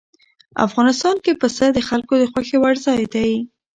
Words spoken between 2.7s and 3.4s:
ځای دی.